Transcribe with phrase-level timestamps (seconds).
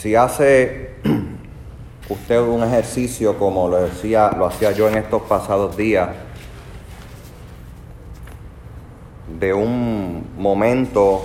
[0.00, 0.94] Si hace
[2.08, 6.08] usted un ejercicio como lo, decía, lo hacía yo en estos pasados días,
[9.38, 11.20] de un momento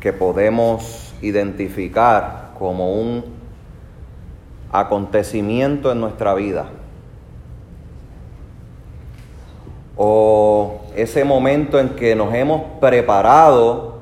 [0.00, 3.26] que podemos identificar como un
[4.72, 6.66] acontecimiento en nuestra vida.
[9.96, 13.93] O ese momento en que nos hemos preparado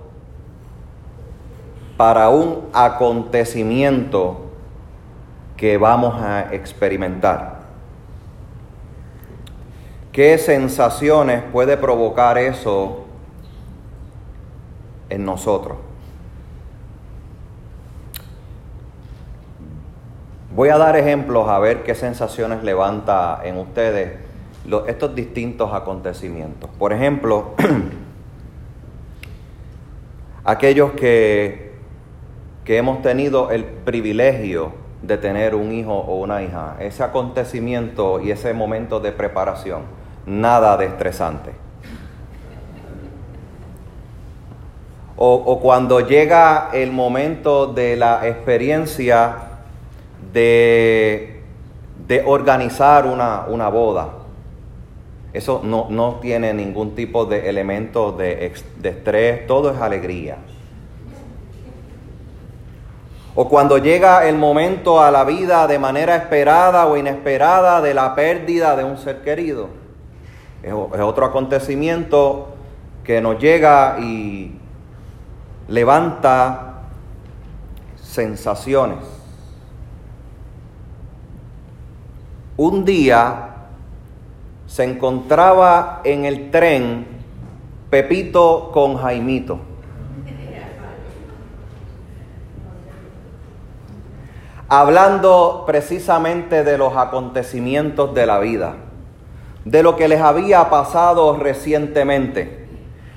[2.03, 4.41] para un acontecimiento
[5.57, 7.61] que vamos a experimentar.
[10.11, 13.05] ¿Qué sensaciones puede provocar eso
[15.11, 15.79] en nosotros?
[20.57, 24.19] Voy a dar ejemplos a ver qué sensaciones levanta en ustedes
[24.89, 26.69] estos distintos acontecimientos.
[26.81, 27.55] Por ejemplo,
[30.45, 31.72] aquellos que,
[32.65, 38.31] que hemos tenido el privilegio de tener un hijo o una hija, ese acontecimiento y
[38.31, 39.83] ese momento de preparación,
[40.27, 41.51] nada de estresante.
[45.17, 49.37] O, o cuando llega el momento de la experiencia
[50.33, 51.43] de,
[52.25, 54.09] organizar una, una boda.
[55.33, 60.37] Eso no, no, tiene ningún tipo de elemento de, de estrés, todo es alegría.
[63.35, 68.15] O cuando llega el momento a la vida de manera esperada o inesperada de la
[68.15, 69.69] pérdida de un ser querido.
[70.63, 72.49] Es, otro acontecimiento
[73.05, 74.59] que nos llega y
[75.69, 76.83] levanta
[77.97, 79.23] sensaciones.
[82.57, 83.49] un día
[84.67, 87.07] se encontraba en el tren
[87.91, 89.72] Pepito con Jaimito.
[94.75, 98.77] Hablando precisamente de los acontecimientos de la vida,
[99.67, 102.69] de lo que les había pasado recientemente.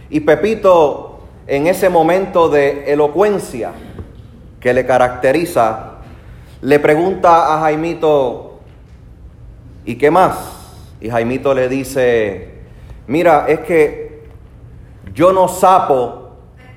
[0.09, 3.71] Y Pepito, en ese momento de elocuencia
[4.59, 5.93] que le caracteriza,
[6.59, 8.59] le pregunta a Jaimito,
[9.85, 10.35] ¿Y qué más?
[10.99, 12.49] Y Jaimito le dice,
[13.07, 14.27] mira, es que
[15.13, 16.31] yo no sapo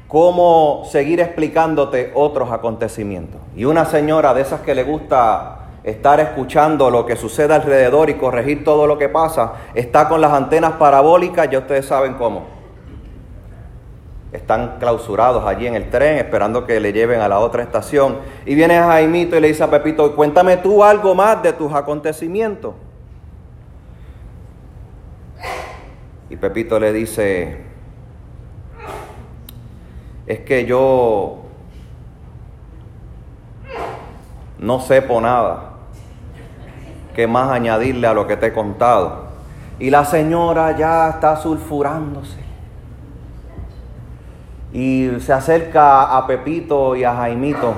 [0.06, 3.40] cómo seguir explicándote otros acontecimientos.
[3.58, 8.14] Y una señora de esas que le gusta estar escuchando lo que sucede alrededor y
[8.14, 12.46] corregir todo lo que pasa, está con las antenas parabólicas, ya ustedes saben cómo.
[14.30, 18.18] Están clausurados allí en el tren esperando que le lleven a la otra estación.
[18.46, 22.76] Y viene Jaimito y le dice a Pepito, cuéntame tú algo más de tus acontecimientos.
[26.30, 27.58] Y Pepito le dice,
[30.28, 31.47] es que yo
[34.58, 35.68] no sepo nada
[37.18, 39.24] que más añadirle a lo que te he contado.
[39.80, 42.38] Y la señora ya está sulfurándose.
[44.72, 47.74] Y se acerca a Pepito y a Jaimito.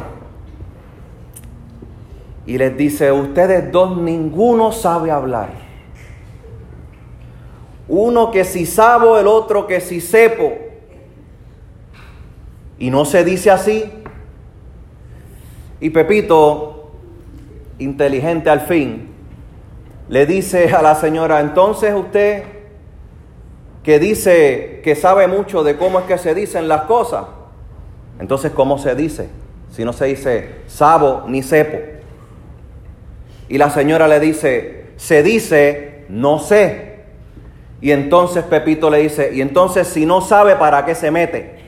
[2.44, 5.48] Y les dice, ustedes dos, ninguno sabe hablar.
[7.88, 10.52] Uno que si sabo, el otro que si sepo.
[12.78, 13.90] Y no se dice así.
[15.80, 16.69] Y Pepito,
[17.80, 19.08] inteligente al fin,
[20.08, 22.44] le dice a la señora, entonces usted
[23.82, 27.24] que dice que sabe mucho de cómo es que se dicen las cosas,
[28.18, 29.28] entonces ¿cómo se dice?
[29.70, 31.78] Si no se dice sabo ni sepo.
[33.48, 36.90] Y la señora le dice, se dice no sé.
[37.80, 41.59] Y entonces Pepito le dice, y entonces si no sabe para qué se mete.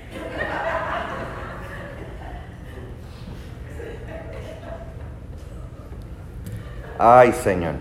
[7.05, 7.75] Ay, Señor.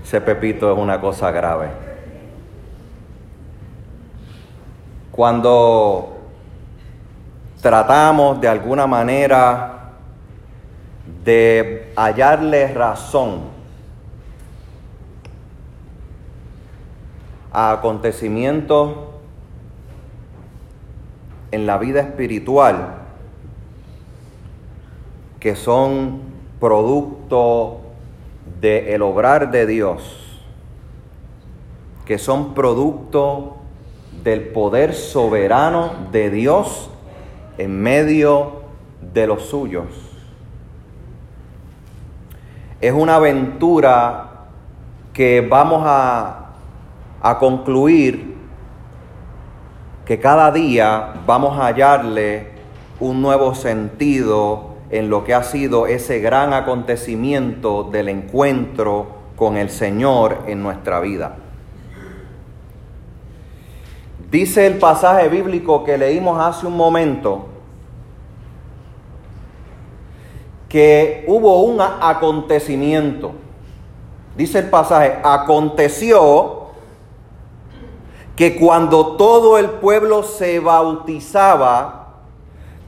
[0.00, 1.70] Ese Pepito es una cosa grave.
[5.10, 6.18] Cuando
[7.60, 9.90] tratamos de alguna manera
[11.24, 13.40] de hallarle razón
[17.52, 18.94] a acontecimientos
[21.50, 22.98] en la vida espiritual
[25.40, 26.31] que son
[26.62, 27.80] producto
[28.60, 30.00] del el obrar de Dios,
[32.04, 33.56] que son producto
[34.22, 36.88] del poder soberano de Dios
[37.58, 38.62] en medio
[39.12, 39.86] de los suyos.
[42.80, 44.30] Es una aventura
[45.12, 46.42] que vamos a
[47.20, 48.36] a concluir
[50.04, 52.50] que cada día vamos a hallarle
[53.00, 59.06] un nuevo sentido en lo que ha sido ese gran acontecimiento del encuentro
[59.36, 61.36] con el Señor en nuestra vida.
[64.30, 67.46] Dice el pasaje bíblico que leímos hace un momento
[70.68, 73.32] que hubo un acontecimiento.
[74.36, 76.66] Dice el pasaje, aconteció
[78.36, 82.01] que cuando todo el pueblo se bautizaba,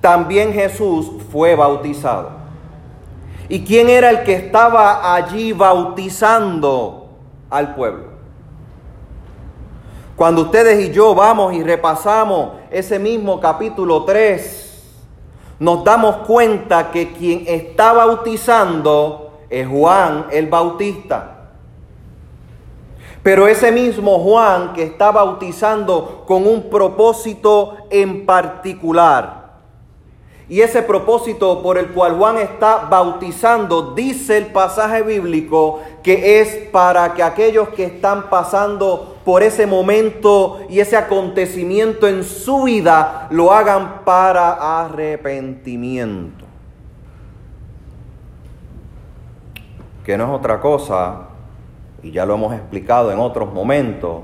[0.05, 2.33] también Jesús fue bautizado.
[3.49, 7.09] ¿Y quién era el que estaba allí bautizando
[7.49, 8.09] al pueblo?
[10.15, 14.85] Cuando ustedes y yo vamos y repasamos ese mismo capítulo 3,
[15.61, 21.49] nos damos cuenta que quien está bautizando es Juan el Bautista.
[23.23, 29.44] Pero ese mismo Juan que está bautizando con un propósito en particular
[30.49, 36.69] y ese propósito por el cual Juan está bautizando, dice el pasaje bíblico, que es
[36.71, 43.27] para que aquellos que están pasando por ese momento y ese acontecimiento en su vida
[43.31, 46.45] lo hagan para arrepentimiento.
[50.05, 51.29] Que no es otra cosa,
[52.03, 54.21] y ya lo hemos explicado en otros momentos,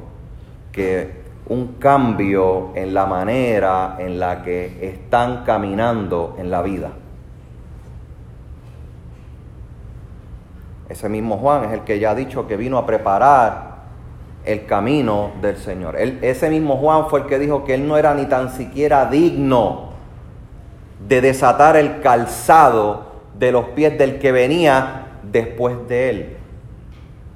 [0.70, 1.19] que
[1.50, 6.92] un cambio en la manera en la que están caminando en la vida.
[10.88, 13.70] Ese mismo Juan es el que ya ha dicho que vino a preparar
[14.44, 15.96] el camino del Señor.
[15.96, 19.90] ese mismo Juan fue el que dijo que él no era ni tan siquiera digno
[21.06, 23.06] de desatar el calzado
[23.36, 26.36] de los pies del que venía después de él.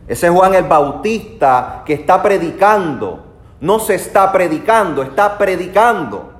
[0.07, 3.24] Ese Juan el Bautista que está predicando
[3.61, 6.33] no se está predicando, está predicando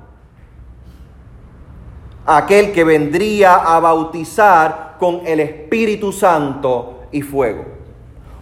[2.25, 7.65] aquel que vendría a bautizar con el Espíritu Santo y fuego.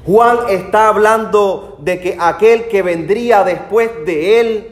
[0.06, 4.70] Juan está hablando de que aquel que vendría después de él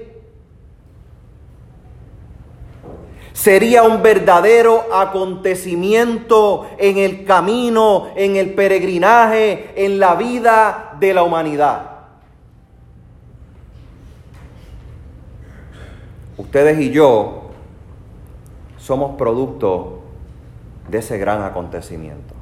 [3.33, 11.23] sería un verdadero acontecimiento en el camino, en el peregrinaje, en la vida de la
[11.23, 11.90] humanidad.
[16.41, 17.51] Ustedes y yo
[18.75, 19.99] somos producto
[20.89, 22.33] de ese gran acontecimiento.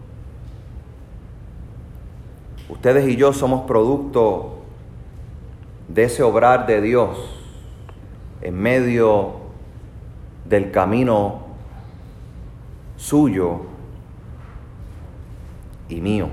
[2.70, 4.60] Ustedes y yo somos producto
[5.90, 7.18] de ese obrar de Dios
[8.42, 9.34] en medio
[10.46, 11.42] del camino
[12.96, 13.64] suyo
[15.90, 16.30] y mío.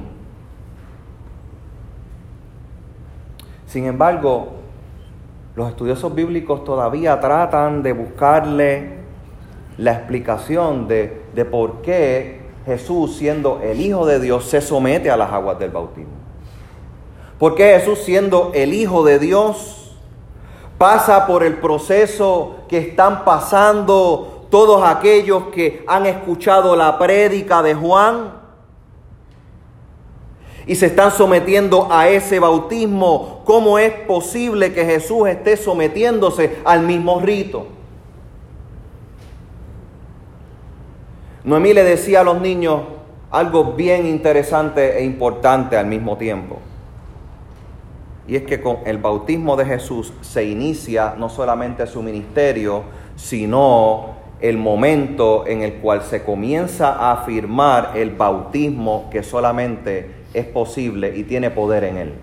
[3.67, 4.56] Sin embargo,
[5.57, 8.99] los estudiosos bíblicos todavía tratan de buscarle
[9.79, 15.17] la explicación de, de por qué Jesús, siendo el Hijo de Dios, se somete a
[15.17, 16.13] las aguas del bautismo.
[17.39, 19.97] ¿Por qué Jesús, siendo el Hijo de Dios,
[20.77, 27.75] pasa por el proceso que están pasando todos aquellos que han escuchado la prédica de
[27.75, 28.36] Juan?
[30.67, 36.83] Y se están sometiendo a ese bautismo, ¿cómo es posible que Jesús esté sometiéndose al
[36.83, 37.69] mismo rito?
[41.45, 42.81] Noemí le decía a los niños
[43.31, 46.59] algo bien interesante e importante al mismo tiempo.
[48.27, 52.83] Y es que con el bautismo de Jesús se inicia no solamente su ministerio,
[53.15, 60.45] sino el momento en el cual se comienza a afirmar el bautismo que solamente es
[60.45, 62.15] posible y tiene poder en él.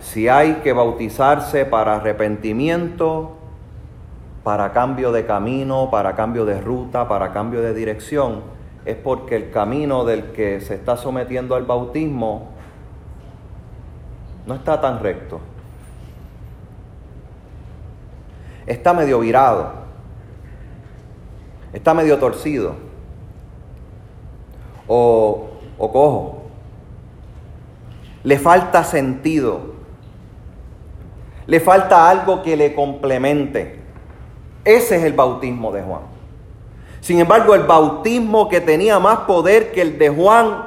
[0.00, 3.32] Si hay que bautizarse para arrepentimiento,
[4.44, 8.42] para cambio de camino, para cambio de ruta, para cambio de dirección,
[8.84, 12.50] es porque el camino del que se está sometiendo al bautismo
[14.46, 15.40] no está tan recto.
[18.64, 19.81] Está medio virado
[21.72, 22.74] está medio torcido
[24.86, 26.42] o, o cojo.
[28.24, 29.72] Le falta sentido.
[31.46, 33.80] Le falta algo que le complemente.
[34.64, 36.02] Ese es el bautismo de Juan.
[37.00, 40.66] Sin embargo, el bautismo que tenía más poder que el de Juan,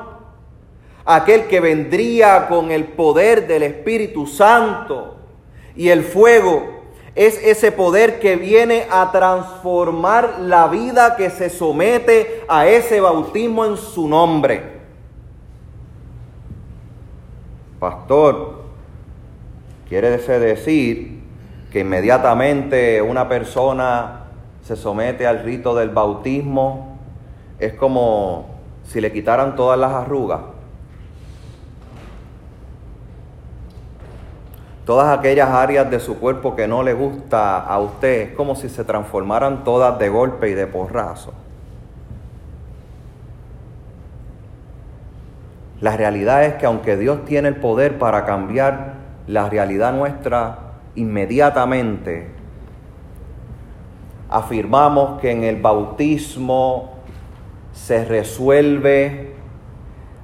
[1.05, 5.15] aquel que vendría con el poder del Espíritu Santo
[5.77, 6.75] y el fuego,
[7.15, 13.65] es ese poder que viene a transformar la vida que se somete a ese bautismo
[13.65, 14.75] en su nombre.
[17.86, 18.63] pastor,
[19.88, 21.22] quiere decir
[21.72, 24.22] que inmediatamente una persona
[24.63, 26.98] se somete al rito del bautismo,
[27.60, 28.48] es como
[28.86, 30.54] si le quitaran todas las arrugas.
[34.85, 38.69] Todas aquellas áreas de su cuerpo que no le gusta a usted, es como si
[38.69, 41.33] se transformaran todas de golpe y de porrazo.
[45.81, 48.93] La realidad es que aunque Dios tiene el poder para cambiar
[49.25, 50.59] la realidad nuestra
[50.93, 52.27] inmediatamente,
[54.29, 56.93] afirmamos que en el bautismo
[57.73, 59.33] se resuelve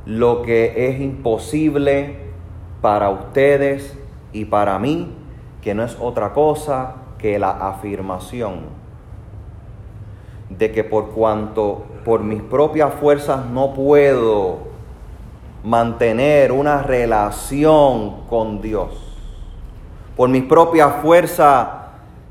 [0.05, 2.17] lo que es imposible
[2.81, 4.00] para ustedes
[4.33, 5.13] y para mí,
[5.61, 8.81] que no es otra cosa que la afirmación
[10.49, 14.71] de que por cuanto por mis propias fuerzas no puedo
[15.63, 19.11] mantener una relación con Dios,
[20.17, 21.67] por mis propias fuerzas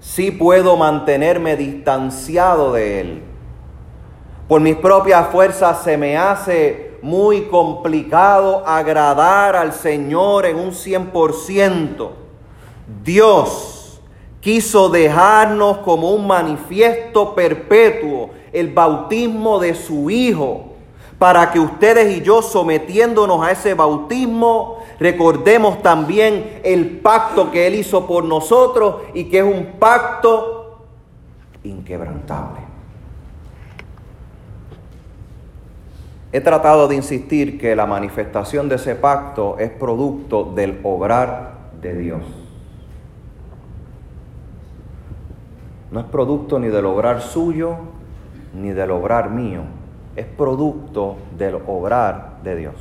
[0.00, 3.22] sí puedo mantenerme distanciado de Él.
[4.48, 12.10] Por mis propias fuerzas se me hace muy complicado agradar al Señor en un 100%.
[13.04, 14.00] Dios
[14.40, 20.66] quiso dejarnos como un manifiesto perpetuo el bautismo de su Hijo,
[21.18, 27.74] para que ustedes y yo sometiéndonos a ese bautismo, recordemos también el pacto que Él
[27.74, 30.78] hizo por nosotros y que es un pacto
[31.62, 32.69] inquebrantable.
[36.32, 41.96] He tratado de insistir que la manifestación de ese pacto es producto del obrar de
[41.96, 42.22] Dios.
[45.90, 47.76] No es producto ni del obrar suyo,
[48.54, 49.62] ni del obrar mío.
[50.14, 52.74] Es producto del obrar de Dios.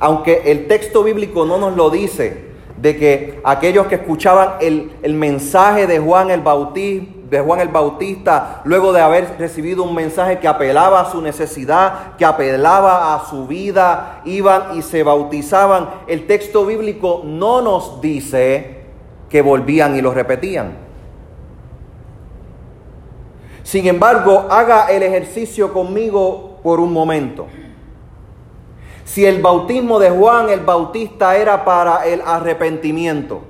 [0.00, 5.14] Aunque el texto bíblico no nos lo dice, de que aquellos que escuchaban el, el
[5.14, 10.48] mensaje de Juan el Bautista, Juan el Bautista, luego de haber recibido un mensaje que
[10.48, 15.90] apelaba a su necesidad, que apelaba a su vida, iban y se bautizaban.
[16.06, 18.84] El texto bíblico no nos dice
[19.28, 20.76] que volvían y lo repetían.
[23.62, 27.46] Sin embargo, haga el ejercicio conmigo por un momento.
[29.04, 33.42] Si el bautismo de Juan el Bautista era para el arrepentimiento,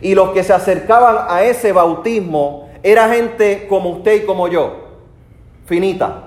[0.00, 4.74] y los que se acercaban a ese bautismo era gente como usted y como yo,
[5.64, 6.22] finita,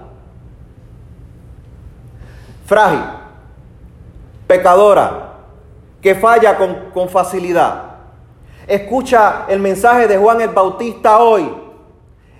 [2.65, 3.01] frágil,
[4.47, 5.33] pecadora,
[6.01, 7.83] que falla con, con facilidad.
[8.67, 11.49] Escucha el mensaje de Juan el Bautista hoy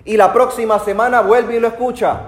[0.05, 2.21] y la próxima semana vuelve y lo escucha.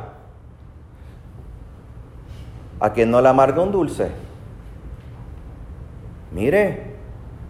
[2.80, 4.12] A quien no le amarga un dulce.
[6.32, 6.96] Mire,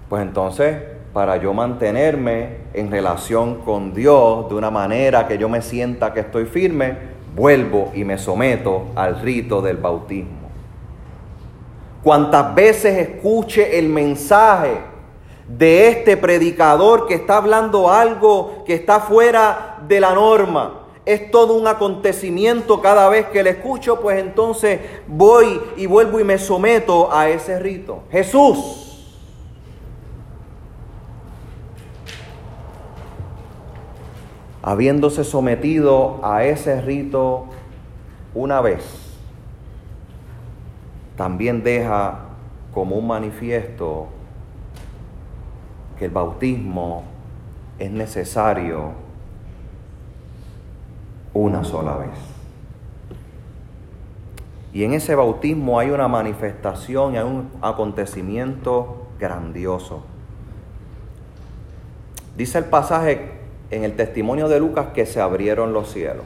[0.09, 5.61] pues entonces para yo mantenerme en relación con Dios de una manera que yo me
[5.61, 6.97] sienta que estoy firme,
[7.35, 10.49] vuelvo y me someto al rito del bautismo.
[12.03, 14.79] Cuantas veces escuche el mensaje
[15.47, 21.55] de este predicador que está hablando algo que está fuera de la norma, es todo
[21.55, 27.11] un acontecimiento cada vez que le escucho, pues entonces voy y vuelvo y me someto
[27.11, 28.03] a ese rito.
[28.11, 28.80] Jesús
[34.63, 37.45] habiéndose sometido a ese rito
[38.33, 38.83] una vez,
[41.15, 42.19] también deja
[42.73, 44.07] como un manifiesto
[45.97, 47.03] que el bautismo
[47.77, 48.91] es necesario
[51.33, 52.09] una sola vez.
[54.73, 60.03] Y en ese bautismo hay una manifestación y hay un acontecimiento grandioso.
[62.37, 63.40] Dice el pasaje
[63.71, 66.25] en el testimonio de Lucas que se abrieron los cielos.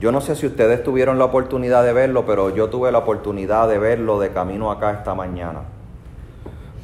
[0.00, 3.68] Yo no sé si ustedes tuvieron la oportunidad de verlo, pero yo tuve la oportunidad
[3.68, 5.60] de verlo de camino acá esta mañana.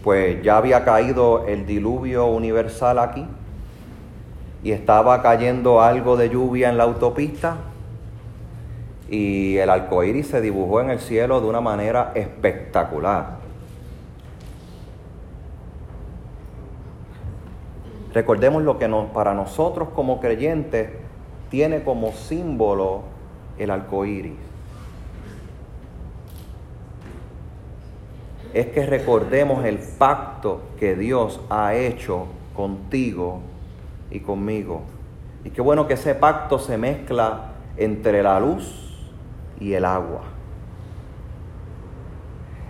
[0.04, 3.26] Pues ya había caído el diluvio universal aquí
[4.62, 7.56] y estaba cayendo algo de lluvia en la autopista
[9.08, 13.37] y el arco iris se dibujó en el cielo de una manera espectacular.
[18.18, 20.90] Recordemos lo que para nosotros como creyentes
[21.50, 23.02] tiene como símbolo
[23.58, 24.32] el arco iris.
[28.52, 33.38] Es que recordemos el pacto que Dios ha hecho contigo
[34.10, 34.82] y conmigo.
[35.44, 39.00] Y qué bueno que ese pacto se mezcla entre la luz
[39.60, 40.22] y el agua.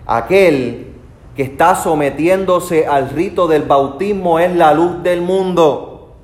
[0.05, 0.88] Aquel
[1.39, 6.17] que está sometiéndose al rito del bautismo es la luz del mundo,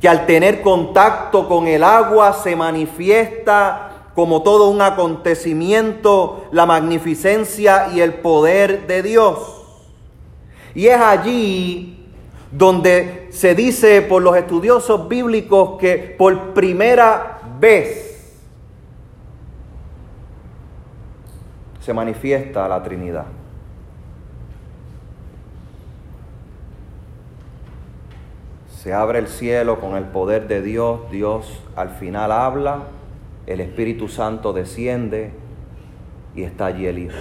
[0.00, 7.90] que al tener contacto con el agua se manifiesta como todo un acontecimiento la magnificencia
[7.94, 9.38] y el poder de Dios.
[10.74, 12.04] Y es allí
[12.50, 18.34] donde se dice por los estudiosos bíblicos que por primera vez
[21.78, 23.41] se manifiesta la Trinidad.
[28.82, 32.82] Se abre el cielo con el poder de Dios, Dios al final habla,
[33.46, 35.30] el Espíritu Santo desciende
[36.34, 37.16] y está allí el Hijo.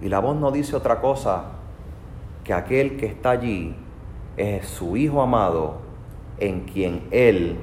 [0.00, 1.44] Y la voz no dice otra cosa
[2.42, 3.76] que aquel que está allí
[4.38, 5.74] es su Hijo amado
[6.38, 7.58] en quien Él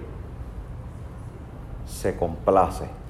[1.83, 3.00] se complace.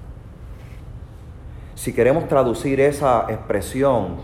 [1.81, 4.17] Si queremos traducir esa expresión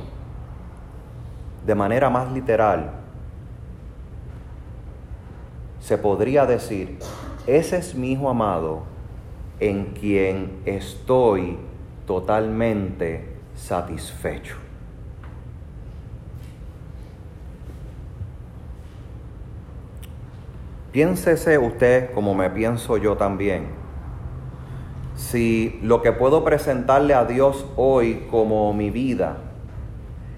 [1.66, 2.92] de manera más literal,
[5.80, 7.00] se podría decir,
[7.48, 8.84] ese es mi Hijo amado
[9.60, 11.58] en quien estoy
[12.06, 14.58] totalmente satisfecho.
[20.92, 23.87] Piénsese usted como me pienso yo también.
[25.18, 29.38] Si lo que puedo presentarle a Dios hoy como mi vida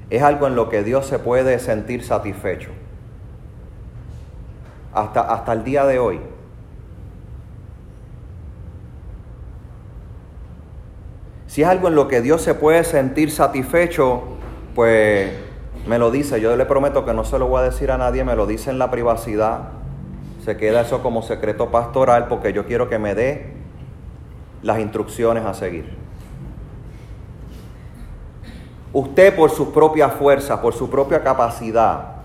[0.10, 2.72] es algo en lo que Dios se puede sentir satisfecho.
[4.94, 6.20] Hasta, hasta el día de hoy.
[11.46, 14.24] Si es algo en lo que Dios se puede sentir satisfecho,
[14.74, 15.32] pues
[15.88, 16.42] me lo dice.
[16.42, 18.72] Yo le prometo que no se lo voy a decir a nadie, me lo dice
[18.72, 19.80] en la privacidad
[20.44, 23.59] se queda eso como secreto pastoral porque yo quiero que me dé
[24.62, 25.86] las instrucciones a seguir.
[28.92, 32.16] Usted por sus propias fuerzas, por su propia capacidad,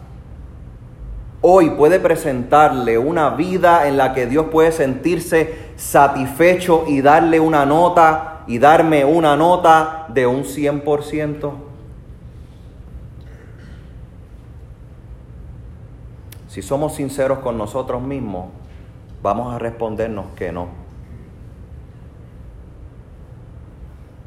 [1.43, 7.67] hoy puede presentarle una vida en la que Dios puede sentirse satisfecho y darle una
[7.67, 11.53] nota y darme una nota de un 100%.
[16.49, 18.47] Si somos sinceros con nosotros mismos,
[19.23, 20.84] vamos a respondernos que no.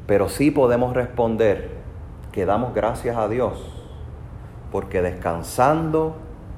[0.08, 1.68] Pero sí podemos responder
[2.32, 3.62] que damos gracias a Dios,
[4.72, 6.16] porque descansando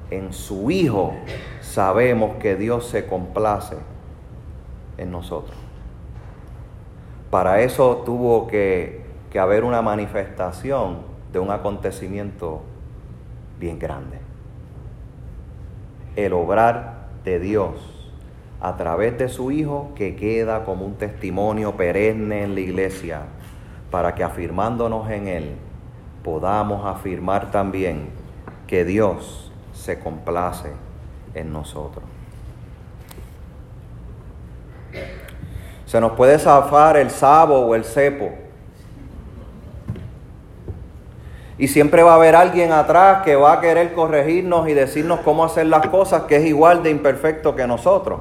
[0.09, 1.11] en su Hijo
[1.59, 3.75] sabemos que Dios se complace
[4.97, 5.57] en nosotros.
[7.29, 10.99] Para eso tuvo que, que haber una manifestación
[11.33, 12.61] de un acontecimiento
[13.59, 14.19] bien grande
[16.15, 17.73] el obrar de Dios
[18.61, 23.23] a través de su Hijo que queda como un testimonio perenne en la iglesia
[23.91, 25.55] para que afirmándonos en Él
[26.23, 28.09] podamos afirmar también
[28.65, 30.71] que Dios se complace
[31.35, 32.03] en nosotros.
[35.85, 38.31] Se nos puede zafar el sabo o el cepo
[41.61, 45.45] Y siempre va a haber alguien atrás que va a querer corregirnos y decirnos cómo
[45.45, 48.19] hacer las cosas, que es igual de imperfecto que nosotros.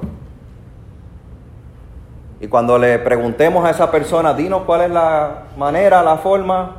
[2.40, 6.76] Y cuando le preguntemos a esa persona, dinos cuál es la manera, la forma.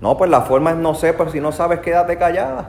[0.00, 2.68] No, pues la forma es no sé, pero si no sabes, quédate callada.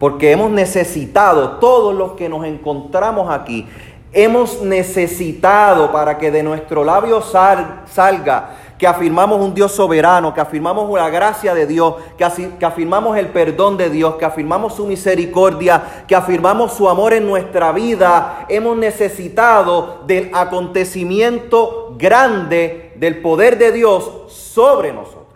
[0.00, 3.68] Porque hemos necesitado, todos los que nos encontramos aquí,
[4.12, 8.50] hemos necesitado para que de nuestro labio salga
[8.80, 13.28] que afirmamos un Dios soberano, que afirmamos la gracia de Dios, que, que afirmamos el
[13.28, 18.78] perdón de Dios, que afirmamos su misericordia, que afirmamos su amor en nuestra vida, hemos
[18.78, 25.26] necesitado del acontecimiento grande del poder de Dios sobre nosotros.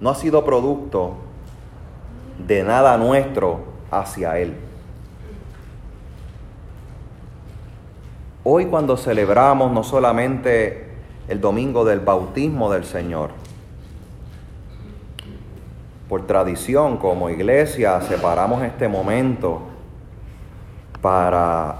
[0.00, 1.12] No ha sido producto
[2.38, 4.56] de nada nuestro hacia Él.
[8.48, 10.86] Hoy cuando celebramos no solamente
[11.26, 13.30] el domingo del bautismo del Señor,
[16.08, 19.62] por tradición como iglesia separamos este momento
[21.02, 21.78] para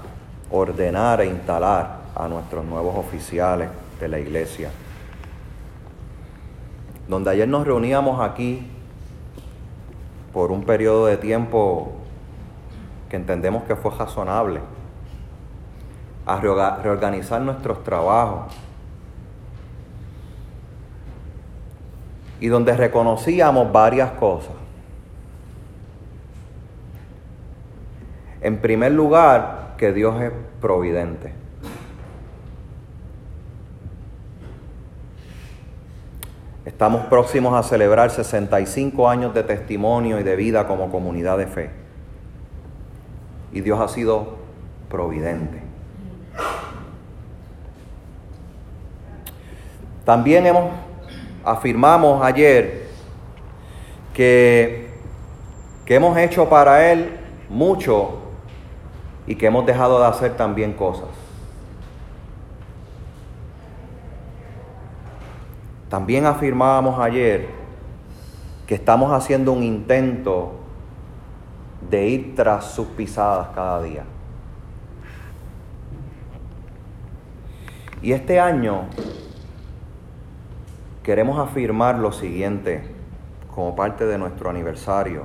[0.51, 3.69] ordenar e instalar a nuestros nuevos oficiales
[4.01, 4.69] de la iglesia.
[7.07, 8.67] Donde ayer nos reuníamos aquí
[10.33, 11.93] por un periodo de tiempo
[13.07, 14.59] que entendemos que fue razonable
[16.27, 18.53] a reorganizar nuestros trabajos.
[22.39, 24.53] y donde reconocíamos varias cosas.
[28.41, 31.33] En primer lugar, que Dios es providente.
[36.65, 41.69] Estamos próximos a celebrar 65 años de testimonio y de vida como comunidad de fe.
[43.51, 44.35] Y Dios ha sido
[44.89, 45.66] providente.
[50.07, 50.71] También hemos,
[51.43, 52.87] afirmamos ayer
[54.13, 54.89] que,
[55.85, 58.19] que hemos hecho para Él mucho
[59.25, 61.09] y que hemos dejado de hacer también cosas.
[65.89, 67.49] También afirmábamos ayer
[68.65, 70.53] que estamos haciendo un intento
[71.89, 74.05] de ir tras sus pisadas cada día.
[78.01, 78.85] Y este año
[81.07, 82.83] queremos afirmar lo siguiente
[83.55, 85.23] como parte de nuestro aniversario.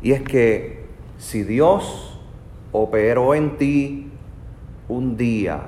[0.00, 0.86] Y es que
[1.18, 2.20] si Dios
[2.70, 4.12] operó en ti
[4.86, 5.60] un día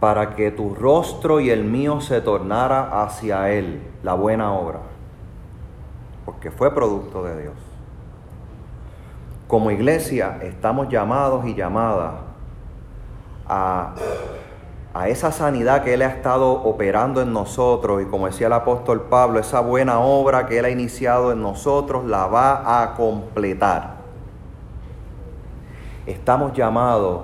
[0.00, 4.80] para que tu rostro y el mío se tornara hacia Él, la buena obra,
[6.26, 7.54] porque fue producto de Dios.
[9.48, 12.33] Como iglesia estamos llamados y llamadas
[13.48, 13.94] a,
[14.94, 19.02] a esa sanidad que Él ha estado operando en nosotros y como decía el apóstol
[19.10, 23.96] Pablo, esa buena obra que Él ha iniciado en nosotros la va a completar.
[26.06, 27.22] Estamos llamados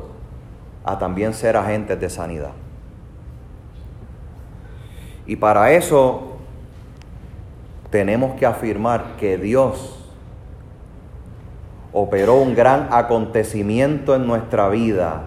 [0.85, 2.53] a también ser agentes de sanidad.
[5.27, 6.39] Y para eso
[7.91, 9.97] tenemos que afirmar que Dios
[11.93, 15.23] operó un gran acontecimiento en nuestra vida,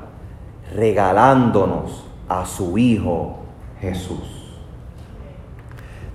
[0.75, 3.38] regalándonos a su Hijo
[3.79, 4.53] Jesús.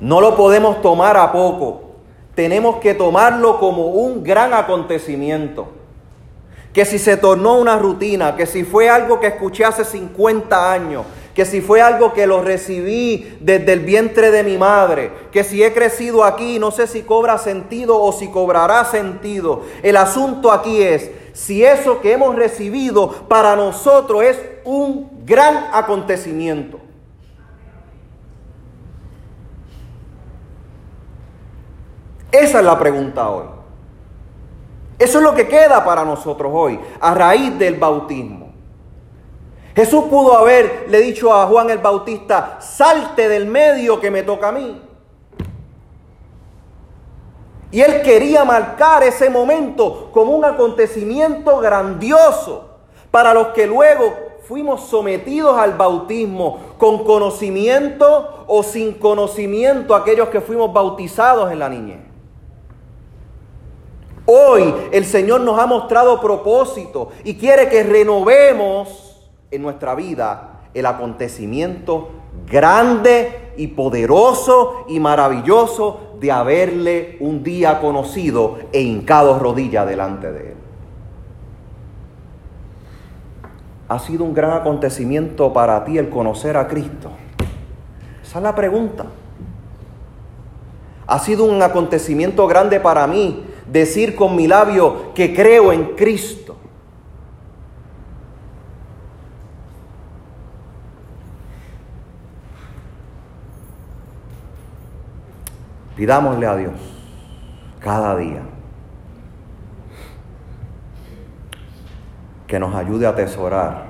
[0.01, 1.83] No lo podemos tomar a poco,
[2.35, 5.69] tenemos que tomarlo como un gran acontecimiento.
[6.73, 11.05] Que si se tornó una rutina, que si fue algo que escuché hace 50 años,
[11.35, 15.63] que si fue algo que lo recibí desde el vientre de mi madre, que si
[15.63, 19.63] he crecido aquí, no sé si cobra sentido o si cobrará sentido.
[19.83, 26.81] El asunto aquí es si eso que hemos recibido para nosotros es un gran acontecimiento.
[32.31, 33.47] Esa es la pregunta hoy.
[34.99, 38.53] Eso es lo que queda para nosotros hoy, a raíz del bautismo.
[39.75, 44.53] Jesús pudo haberle dicho a Juan el Bautista, salte del medio que me toca a
[44.53, 44.88] mí.
[47.71, 52.69] Y él quería marcar ese momento como un acontecimiento grandioso
[53.11, 54.15] para los que luego
[54.47, 61.69] fuimos sometidos al bautismo con conocimiento o sin conocimiento aquellos que fuimos bautizados en la
[61.69, 61.99] niñez.
[64.25, 70.87] Hoy el Señor nos ha mostrado propósito y quiere que renovemos en nuestra vida el
[70.87, 72.11] acontecimiento
[72.47, 80.53] grande y poderoso y maravilloso de haberle un día conocido e hincado rodilla delante de
[80.53, 80.57] él.
[83.89, 87.11] ¿Ha sido un gran acontecimiento para ti el conocer a Cristo?
[88.23, 89.07] Esa es la pregunta.
[91.07, 96.48] ¿Ha sido un acontecimiento grande para mí decir con mi labio que creo en Cristo?
[105.99, 106.75] Pidámosle a Dios
[107.81, 108.43] cada día
[112.47, 113.87] que nos ayude a atesorar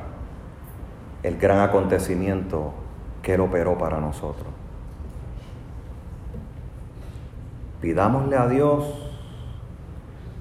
[1.23, 2.73] el gran acontecimiento
[3.21, 4.49] que Él operó para nosotros.
[7.83, 8.87] Pidámosle a Dios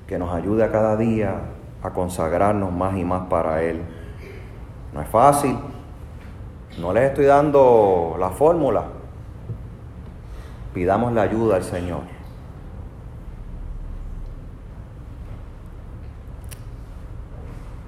[0.07, 1.35] que nos ayude a cada día
[1.83, 3.81] a consagrarnos más y más para Él.
[4.93, 5.57] No es fácil,
[6.79, 8.85] no les estoy dando la fórmula,
[10.77, 12.03] Pidamos la ayuda al Señor.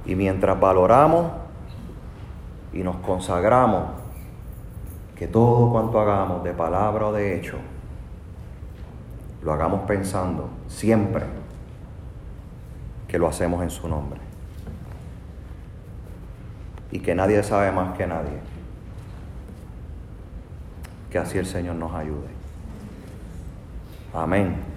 [0.08, 1.32] Y mientras valoramos
[2.74, 3.92] y nos consagramos,
[5.16, 7.58] que todo cuanto hagamos de palabra o de hecho,
[9.44, 11.26] lo hagamos pensando siempre
[13.08, 14.20] que lo hacemos en su nombre.
[16.92, 18.40] Y que nadie sabe más que nadie.
[21.12, 22.39] Que así el Señor nos ayude.
[24.14, 24.69] Amém?